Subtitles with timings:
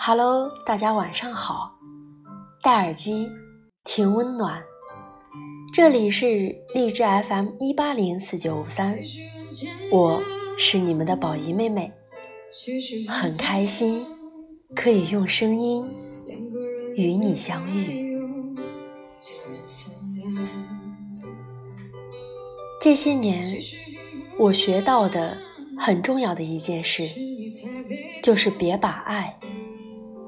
[0.00, 1.72] Hello，大家晚上好。
[2.62, 3.28] 戴耳机
[3.84, 4.62] 听温暖，
[5.74, 8.96] 这里是励志 FM 一八零四九五三，
[9.90, 10.22] 我
[10.56, 11.92] 是你们的宝仪妹妹，
[13.08, 14.06] 很开心
[14.76, 15.84] 可以用声音
[16.94, 18.16] 与你相遇。
[22.80, 23.60] 这些年，
[24.38, 25.36] 我学到的
[25.76, 27.08] 很重要的一件事，
[28.22, 29.37] 就是别把爱。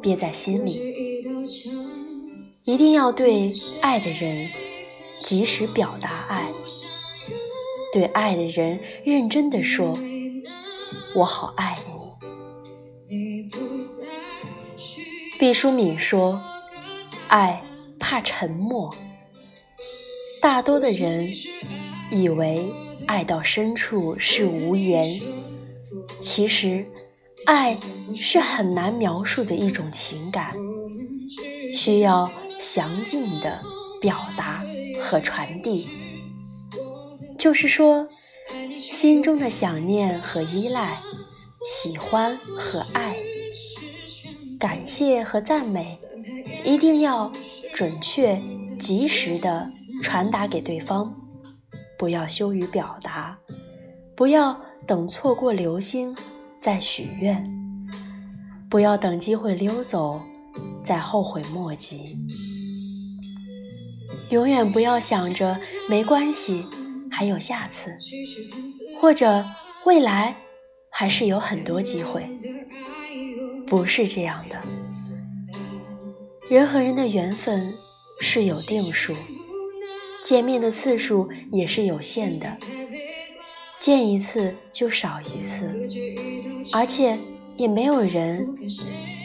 [0.00, 0.80] 憋在心里，
[2.64, 4.48] 一定要对爱的人
[5.20, 6.50] 及时表达爱，
[7.92, 9.98] 对爱的人认真的说
[11.14, 11.76] ：“我好爱
[13.06, 13.48] 你。”
[15.38, 16.40] 毕淑敏说
[17.28, 17.62] ：“爱
[17.98, 18.94] 怕沉默。”
[20.40, 21.32] 大多的人
[22.10, 22.72] 以为
[23.06, 25.20] 爱到深处是无言，
[26.18, 26.86] 其实。
[27.46, 27.78] 爱
[28.14, 30.54] 是很难描述的一种情感，
[31.74, 33.60] 需要详尽的
[34.00, 34.62] 表达
[35.02, 35.88] 和传递。
[37.38, 38.08] 就是说，
[38.80, 41.00] 心中的想念和依赖，
[41.64, 43.16] 喜欢和爱，
[44.58, 45.98] 感谢和赞美，
[46.64, 47.32] 一定要
[47.72, 48.40] 准确、
[48.78, 49.70] 及时的
[50.02, 51.14] 传达给对方，
[51.98, 53.38] 不要羞于表达，
[54.14, 56.14] 不要等错过流星。
[56.60, 57.42] 再许愿，
[58.68, 60.20] 不要等机会溜走，
[60.84, 62.18] 再后悔莫及。
[64.28, 65.58] 永远不要想着
[65.88, 66.62] 没关系，
[67.10, 67.96] 还有下次，
[69.00, 69.42] 或者
[69.86, 70.36] 未来
[70.90, 72.28] 还是有很多机会。
[73.66, 74.60] 不是这样的，
[76.50, 77.72] 人和人的缘分
[78.20, 79.14] 是有定数，
[80.22, 82.58] 见面的次数也是有限的。
[83.78, 85.64] 见一次就少一次，
[86.72, 87.18] 而且
[87.56, 88.54] 也没有人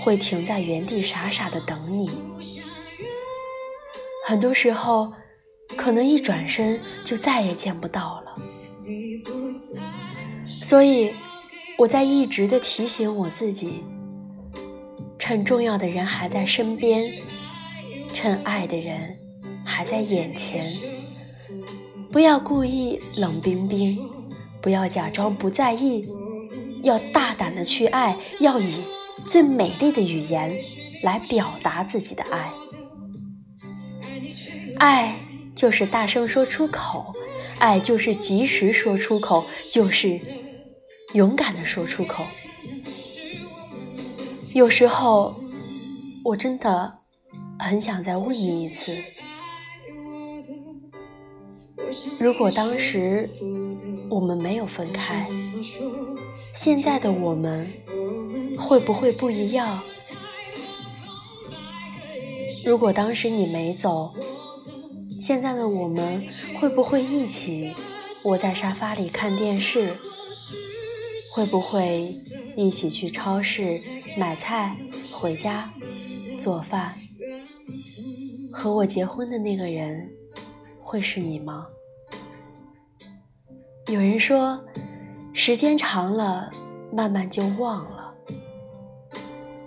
[0.00, 2.10] 会停在原地傻傻的等你。
[4.26, 5.12] 很多时候，
[5.76, 8.34] 可能一转身就再也见不到了。
[10.62, 11.12] 所以，
[11.78, 13.82] 我在一直的提醒我自己：
[15.18, 17.12] 趁重要的人还在身边，
[18.12, 19.16] 趁爱的人
[19.64, 20.64] 还在眼前，
[22.10, 23.98] 不要故意冷冰冰。
[24.62, 26.04] 不要假装不在意，
[26.82, 28.84] 要大胆的去爱，要以
[29.26, 30.56] 最美丽的语言
[31.02, 32.52] 来表达自己的爱。
[34.78, 35.18] 爱
[35.54, 37.14] 就是大声说出口，
[37.58, 40.20] 爱就是及时说出口，就是
[41.14, 42.24] 勇敢的说出口。
[44.52, 45.34] 有时候，
[46.24, 46.94] 我真的
[47.58, 48.96] 很想再问你一次。
[52.18, 53.30] 如果当时
[54.10, 55.26] 我们没有分开，
[56.56, 57.70] 现在的我们
[58.58, 59.80] 会不会不一样？
[62.64, 64.12] 如果当时你没走，
[65.20, 66.26] 现在的我们
[66.58, 67.74] 会不会一起
[68.24, 69.96] 窝在沙发里看电视？
[71.32, 72.18] 会不会
[72.56, 73.78] 一起去超市
[74.16, 74.74] 买菜
[75.12, 75.70] 回家
[76.40, 76.94] 做饭？
[78.50, 80.10] 和我结婚的那个人
[80.80, 81.66] 会是你吗？
[83.88, 84.58] 有人说，
[85.38, 86.50] 时间长了，
[86.90, 88.14] 慢慢就忘了。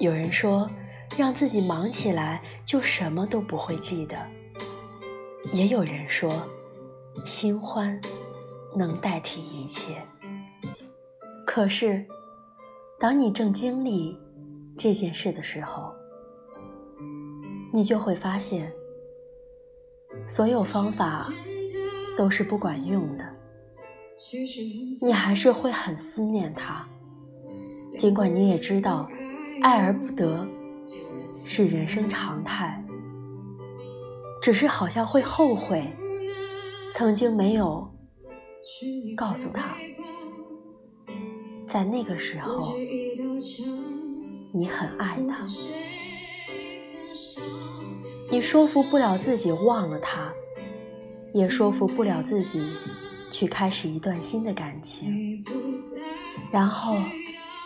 [0.00, 0.68] 有人说，
[1.16, 4.16] 让自己忙起来，就什么都不会记得。
[5.52, 6.28] 也有人说，
[7.24, 7.98] 新欢
[8.76, 10.02] 能代替一切。
[11.46, 12.04] 可是，
[12.98, 14.18] 当你正经历
[14.76, 15.92] 这件事的时候，
[17.72, 18.70] 你就会发现，
[20.26, 21.28] 所有方法
[22.18, 23.31] 都是不管用的。
[25.00, 26.86] 你还是会很思念他，
[27.98, 29.08] 尽管你也知道，
[29.62, 30.46] 爱而不得
[31.44, 32.84] 是人生常态，
[34.40, 35.84] 只是好像会后悔，
[36.92, 37.90] 曾经没有
[39.16, 39.76] 告诉他，
[41.66, 42.74] 在那个时候
[44.52, 45.46] 你很爱他，
[48.30, 50.32] 你说服不了自己忘了他，
[51.34, 52.62] 也说服不了自己。
[53.32, 55.42] 去开始一段新的感情，
[56.52, 56.96] 然后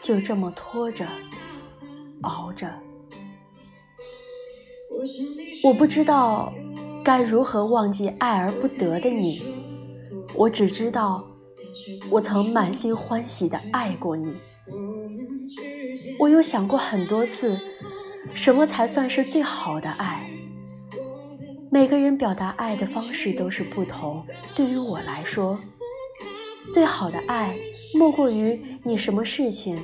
[0.00, 1.06] 就这么拖着、
[2.22, 2.72] 熬着。
[5.64, 6.52] 我不知道
[7.04, 9.42] 该如何忘记爱而不得的你，
[10.36, 11.26] 我只知道
[12.10, 14.36] 我曾满心欢喜的爱过你。
[16.18, 17.58] 我有想过很多次，
[18.34, 20.30] 什么才算是最好的爱？
[21.70, 24.24] 每个人表达爱的方式都是不同。
[24.54, 25.58] 对于我来说，
[26.70, 27.56] 最好的爱
[27.94, 29.78] 莫过于你什么事情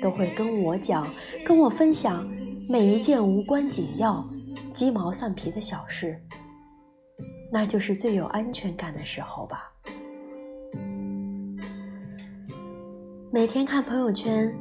[0.00, 1.06] 都会跟我讲，
[1.44, 2.28] 跟我分享
[2.68, 4.24] 每一件无关紧要、
[4.72, 6.20] 鸡毛蒜皮的小事，
[7.52, 9.72] 那就是最有安全感的时候吧。
[13.32, 14.54] 每天看朋友圈，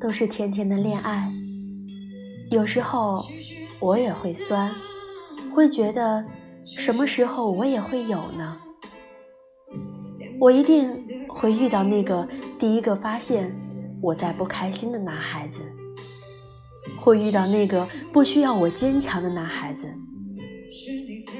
[0.00, 1.28] 都是甜甜的恋爱。
[2.50, 3.24] 有时候
[3.80, 4.72] 我也会酸，
[5.54, 6.24] 会觉得
[6.62, 8.56] 什么时候我也会有呢？
[10.40, 12.26] 我一定会遇到那个
[12.58, 13.54] 第一个发现
[14.02, 15.62] 我在不开心的男孩子，
[16.98, 19.86] 会遇到那个不需要我坚强的男孩子。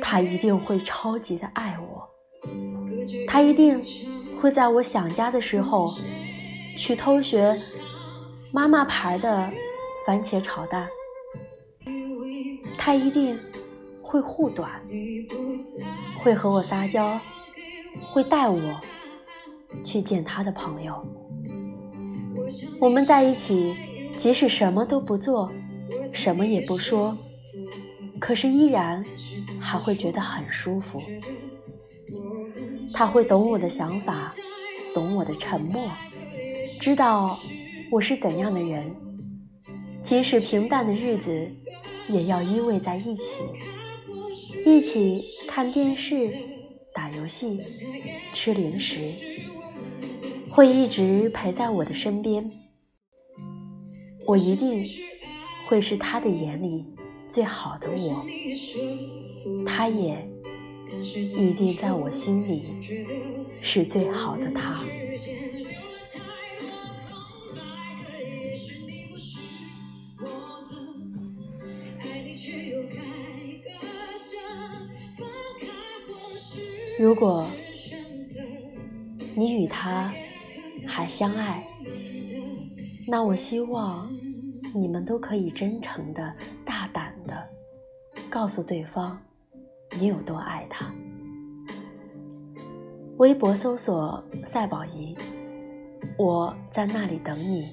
[0.00, 2.08] 他一定会超级的爱我，
[3.26, 3.82] 他一定
[4.40, 5.90] 会在我想家的时候。
[6.78, 7.56] 去偷学
[8.52, 9.50] 妈妈牌的
[10.06, 10.86] 番茄炒蛋，
[12.76, 13.38] 他一定
[14.06, 14.70] 会护短，
[16.22, 17.18] 会和我撒娇，
[18.12, 18.80] 会带我
[19.84, 20.94] 去见他的朋友。
[22.80, 23.74] 我们在一起，
[24.16, 25.50] 即使什么都不做，
[26.12, 27.18] 什么也不说，
[28.20, 29.04] 可是依然
[29.60, 31.02] 还会觉得很舒服。
[32.94, 34.32] 他会懂我的想法，
[34.94, 35.90] 懂我的沉默。
[36.78, 37.36] 知道
[37.90, 38.94] 我是怎样的人，
[40.04, 41.50] 即使平淡的日子，
[42.08, 43.42] 也要依偎在一起，
[44.64, 46.32] 一起看电视、
[46.92, 47.58] 打游戏、
[48.32, 48.96] 吃零食，
[50.50, 52.44] 会一直陪在我的身边。
[54.26, 54.84] 我一定
[55.68, 56.84] 会是他的眼里
[57.28, 58.26] 最好的我，
[59.64, 60.28] 他也
[61.36, 62.62] 一定在我心里
[63.60, 64.82] 是最好的他。
[76.98, 77.46] 如果
[79.36, 80.10] 你与他
[80.86, 81.62] 还相爱，
[83.06, 84.08] 那我希望
[84.74, 86.34] 你们都可以真诚的、
[86.64, 87.46] 大胆的
[88.30, 89.20] 告诉对方
[90.00, 90.90] 你有多爱他。
[93.18, 95.14] 微博搜索赛宝仪，
[96.18, 97.70] 我在那里等你，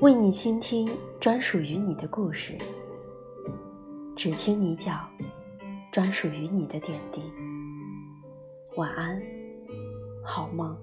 [0.00, 0.88] 为你倾听
[1.20, 2.56] 专属于你的故事，
[4.14, 5.10] 只听你讲。
[5.94, 7.22] 专属于你的点滴，
[8.76, 9.22] 晚安，
[10.24, 10.76] 好梦。